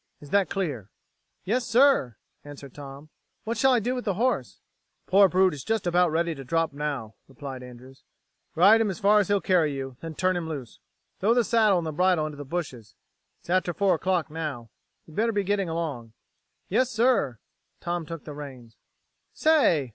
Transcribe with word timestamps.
Is 0.19 0.31
that 0.31 0.49
clear?" 0.49 0.89
"Yes, 1.43 1.63
sir," 1.63 2.17
answered 2.43 2.73
Tom. 2.73 3.11
"What 3.43 3.55
shall 3.55 3.71
I 3.71 3.79
do 3.79 3.93
with 3.93 4.03
the 4.05 4.15
horse?" 4.15 4.59
"The 5.05 5.11
poor 5.11 5.29
brute 5.29 5.53
is 5.53 5.63
just 5.63 5.85
about 5.85 6.09
ready 6.09 6.33
to 6.33 6.43
drop 6.43 6.73
now," 6.73 7.13
replied 7.27 7.61
Andrews. 7.61 8.03
"Ride 8.55 8.81
him 8.81 8.89
as 8.89 8.97
far 8.97 9.19
as 9.19 9.27
he'll 9.27 9.39
carry 9.39 9.75
you, 9.75 9.97
then 9.99 10.15
turn 10.15 10.35
him 10.35 10.49
loose. 10.49 10.79
Throw 11.19 11.35
the 11.35 11.43
saddle 11.43 11.77
and 11.87 11.95
bridle 11.95 12.25
into 12.25 12.35
the 12.35 12.43
bushes. 12.45 12.95
It's 13.41 13.49
after 13.51 13.75
four 13.75 13.93
o'clock 13.93 14.31
now. 14.31 14.71
You'd 15.05 15.17
better 15.17 15.31
be 15.31 15.43
getting 15.43 15.69
along." 15.69 16.13
"Yes, 16.67 16.89
sir." 16.89 17.37
Tom 17.79 18.07
took 18.07 18.23
the 18.25 18.33
reins. 18.33 18.77
"Say!" 19.35 19.89